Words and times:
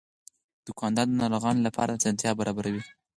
دوکاندار 0.67 1.05
د 1.09 1.13
ناروغانو 1.21 1.65
لپاره 1.67 1.95
اسانتیا 1.97 2.31
برابروي. 2.39 2.83